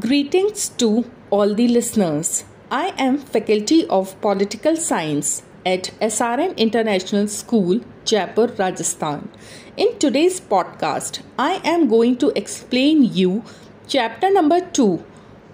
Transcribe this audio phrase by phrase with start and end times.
[0.00, 2.44] Greetings to all the listeners.
[2.70, 9.30] I am Faculty of Political Science at SRM International School, Jaipur, Rajasthan.
[9.74, 13.42] In today's podcast, I am going to explain you
[13.88, 15.02] chapter number 2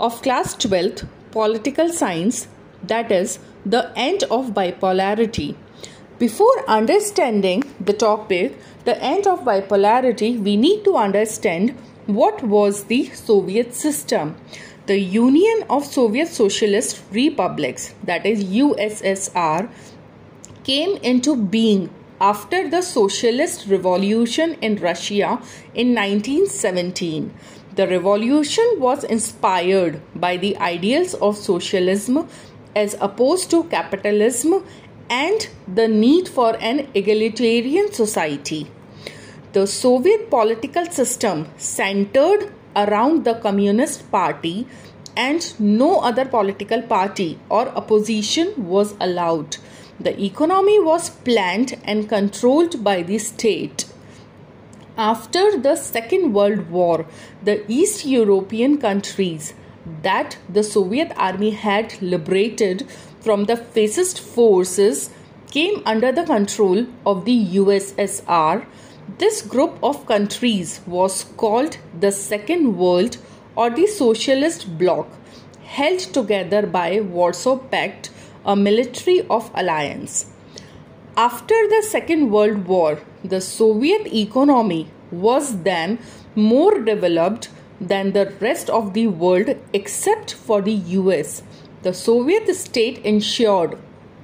[0.01, 2.49] of class 12th Political Science
[2.83, 5.55] that is the end of bipolarity.
[6.19, 13.07] Before understanding the topic, the end of bipolarity, we need to understand what was the
[13.07, 14.37] Soviet system?
[14.87, 19.71] The Union of Soviet Socialist Republics, that is USSR,
[20.65, 25.41] came into being after the Socialist Revolution in Russia
[25.75, 27.33] in 1917.
[27.77, 32.29] The revolution was inspired by the ideals of socialism
[32.75, 34.65] as opposed to capitalism
[35.09, 38.67] and the need for an egalitarian society.
[39.53, 44.67] The Soviet political system centered around the Communist Party
[45.15, 49.59] and no other political party or opposition was allowed.
[50.01, 53.85] The economy was planned and controlled by the state.
[54.97, 57.05] After the Second World War,
[57.43, 59.53] the East European countries
[60.01, 62.89] that the Soviet army had liberated
[63.21, 65.11] from the fascist forces
[65.51, 68.65] came under the control of the USSR
[69.19, 73.17] this group of countries was called the Second World
[73.57, 75.09] or the Socialist Bloc,
[75.65, 78.11] held together by Warsaw Pact,
[78.45, 80.31] a military of alliance.
[81.17, 85.99] After the Second World War, the Soviet economy was then
[86.35, 87.49] more developed
[87.81, 91.43] than the rest of the world except for the US.
[91.83, 93.77] The Soviet state ensured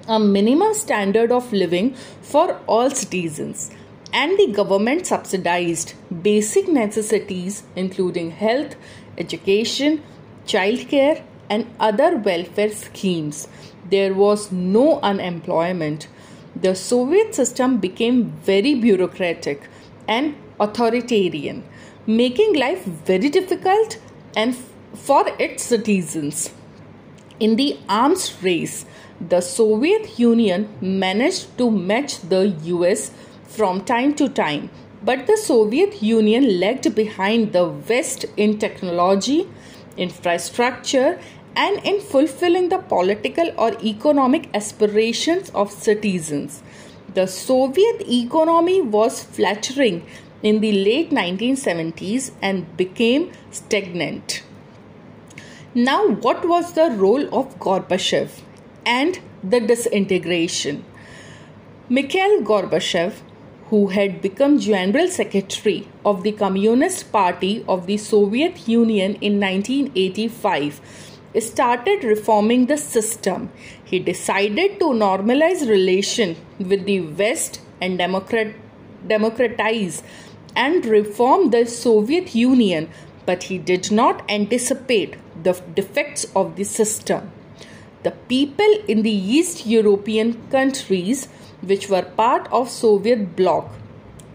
[0.07, 3.71] a minimum standard of living for all citizens
[4.13, 8.77] and the government subsidized basic necessities including health,
[9.17, 10.03] education,
[10.47, 13.49] childcare, and other welfare schemes.
[13.91, 16.09] There was no unemployment.
[16.55, 19.69] The Soviet system became very bureaucratic
[20.07, 21.65] and authoritarian,
[22.07, 23.99] making life very difficult
[24.37, 24.57] and
[24.95, 26.51] for its citizens.
[27.39, 28.85] In the arms race,
[29.21, 33.11] the Soviet Union managed to match the US
[33.49, 34.71] from time to time,
[35.03, 39.49] but the Soviet Union lagged behind the West in technology,
[39.97, 41.19] infrastructure,
[41.57, 46.63] and in fulfilling the political or economic aspirations of citizens.
[47.15, 50.07] The Soviet economy was fluttering
[50.43, 54.43] in the late 1970s and became stagnant.
[55.75, 58.41] Now, what was the role of Gorbachev
[58.85, 60.85] and the disintegration?
[61.89, 63.15] Mikhail Gorbachev
[63.71, 70.81] who had become General Secretary of the Communist Party of the Soviet Union in 1985,
[71.39, 73.51] started reforming the system.
[73.85, 78.55] He decided to normalize relation with the West and democrat-
[79.07, 80.03] democratize
[80.57, 82.89] and reform the Soviet Union,
[83.27, 87.31] but he did not anticipate the defects of the system.
[88.03, 91.29] The people in the East European countries
[91.63, 93.71] which were part of Soviet bloc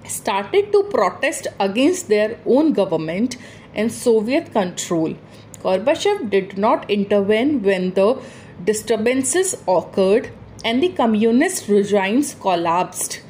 [0.06, 3.38] started to protest against their own government
[3.74, 5.16] and Soviet control.
[5.64, 8.22] Gorbachev did not intervene when the
[8.64, 10.30] disturbances occurred
[10.66, 13.22] and the communist regimes collapsed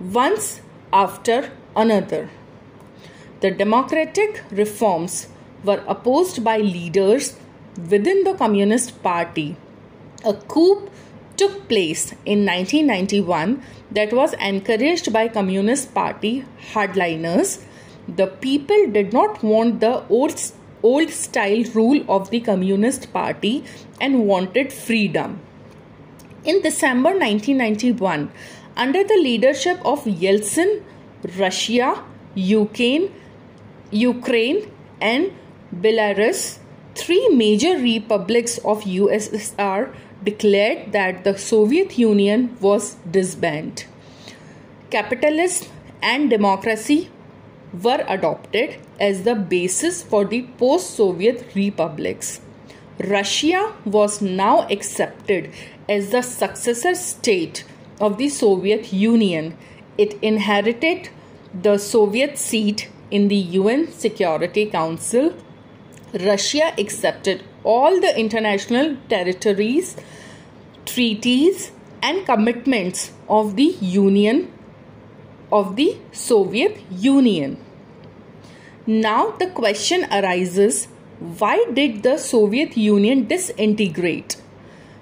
[0.00, 0.60] once
[0.92, 2.30] after another.
[3.40, 5.28] The democratic reforms
[5.64, 7.36] were opposed by leaders
[7.90, 9.56] within the Communist Party.
[10.24, 10.88] A coup
[11.36, 17.62] took place in 1991 that was encouraged by Communist Party hardliners.
[18.08, 20.40] The people did not want the old,
[20.82, 23.64] old style rule of the Communist Party
[24.00, 25.40] and wanted freedom.
[26.44, 28.30] In December 1991,
[28.76, 30.82] under the leadership of Yeltsin,
[31.38, 32.02] Russia,
[32.34, 33.14] Ukraine,
[33.90, 35.30] Ukraine and
[35.74, 36.58] Belarus,
[36.94, 43.84] three major republics of USSR declared that the Soviet Union was disbanded.
[44.90, 45.68] Capitalism
[46.02, 47.10] and democracy
[47.82, 52.40] were adopted as the basis for the post Soviet republics.
[52.98, 55.50] Russia was now accepted
[55.88, 57.64] as the successor state
[58.00, 59.56] of the Soviet Union.
[59.96, 61.08] It inherited
[61.54, 65.34] the Soviet seat in the UN Security Council.
[66.12, 69.96] Russia accepted all the international territories,
[70.86, 71.70] treaties,
[72.02, 74.52] and commitments of the Union
[75.52, 77.58] of the Soviet Union.
[78.86, 80.88] Now the question arises
[81.38, 84.42] why did the Soviet Union disintegrate?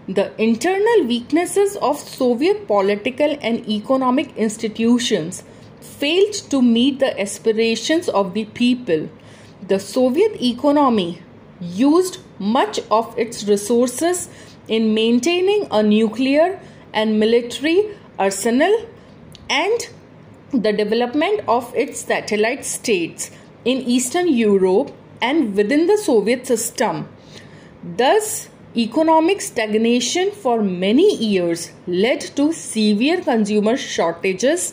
[0.07, 5.45] The internal weaknesses of Soviet political and economic institutions
[5.81, 9.09] failed to meet the aspirations of the people.
[9.67, 11.23] The Soviet economy
[11.61, 14.29] used much of its resources
[14.69, 16.61] in maintaining a nuclear
[16.93, 18.87] and military arsenal
[19.49, 19.89] and
[20.53, 23.31] the development of its satellite states
[23.65, 27.09] in Eastern Europe and within the Soviet system.
[27.97, 34.73] Thus, economic stagnation for many years led to severe consumer shortages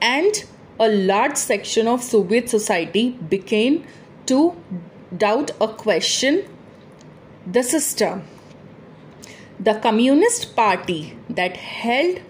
[0.00, 0.44] and
[0.78, 3.84] a large section of Soviet society began
[4.26, 4.56] to
[5.16, 6.44] doubt or question
[7.46, 8.22] the system.
[9.58, 12.20] The Communist Party that held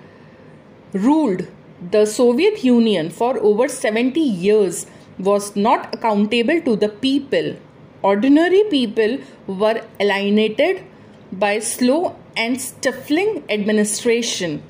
[0.92, 1.46] ruled
[1.90, 4.86] the Soviet Union for over 70 years
[5.18, 7.56] was not accountable to the people.
[8.02, 10.82] Ordinary people were alienated
[11.30, 14.62] by slow and stifling administration,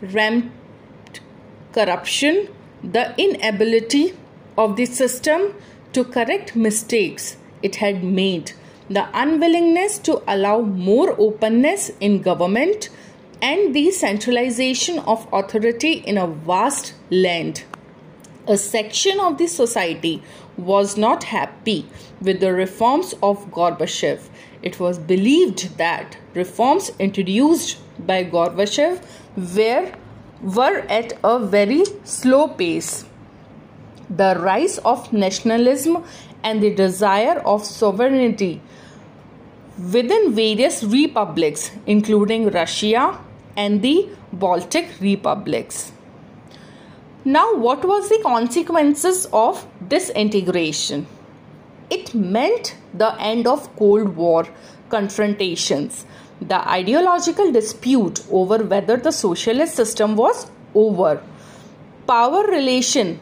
[0.00, 1.20] rampant
[1.72, 2.48] corruption,
[2.82, 4.14] the inability
[4.56, 5.54] of the system
[5.92, 8.52] to correct mistakes it had made,
[8.88, 12.88] the unwillingness to allow more openness in government,
[13.40, 17.64] and the centralization of authority in a vast land.
[18.46, 20.22] A section of the society
[20.56, 21.86] was not happy
[22.20, 24.28] with the reforms of Gorbachev.
[24.62, 29.02] It was believed that reforms introduced by Gorbachev
[29.36, 29.92] were,
[30.42, 33.04] were at a very slow pace.
[34.10, 36.04] The rise of nationalism
[36.42, 38.60] and the desire of sovereignty
[39.92, 43.18] within various republics, including Russia,
[43.56, 45.92] and the Baltic republics.
[47.24, 51.06] Now, what was the consequences of disintegration?
[51.90, 54.46] It meant the end of Cold War
[54.88, 56.06] confrontations,
[56.40, 61.22] the ideological dispute over whether the socialist system was over,
[62.06, 63.20] power relation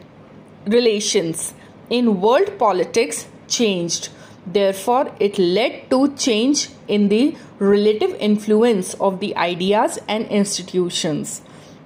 [0.65, 1.53] relations
[1.89, 4.09] in world politics changed
[4.47, 11.41] Therefore, it led to change in the relative influence of the ideas and institutions.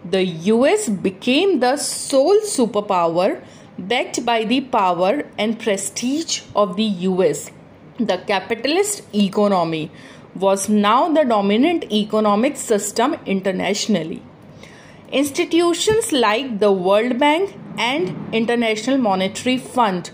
[0.06, 3.44] The US became the sole superpower
[3.80, 7.50] backed by the power and prestige of the US.
[7.98, 9.92] The capitalist economy
[10.36, 14.22] was now the dominant economic system internationally.
[15.12, 20.10] Institutions like the World Bank and International Monetary Fund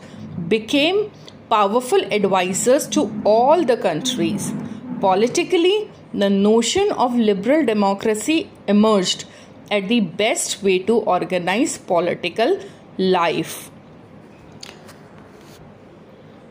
[0.48, 1.12] became
[1.52, 4.52] powerful advisors to all the countries.
[5.00, 9.26] Politically, the notion of liberal democracy emerged
[9.70, 12.60] as the best way to organize political
[12.98, 13.70] life.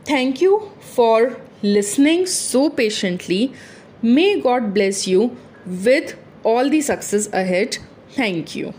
[0.05, 3.53] Thank you for listening so patiently.
[4.03, 7.79] May God bless you with all the success ahead.
[8.17, 8.73] Thank you.